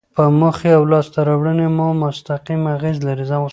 په 0.15 0.23
موخې 0.39 0.71
او 0.77 0.83
لاسته 0.91 1.19
راوړنې 1.27 1.67
مو 1.75 1.87
مستقیم 2.01 2.61
اغیز 2.75 2.97
لري. 3.07 3.25